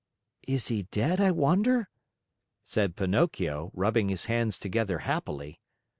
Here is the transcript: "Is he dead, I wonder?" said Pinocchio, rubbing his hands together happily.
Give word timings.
"Is 0.47 0.69
he 0.69 0.81
dead, 0.89 1.21
I 1.21 1.29
wonder?" 1.29 1.87
said 2.63 2.95
Pinocchio, 2.95 3.69
rubbing 3.75 4.09
his 4.09 4.25
hands 4.25 4.57
together 4.57 4.97
happily. 4.97 5.59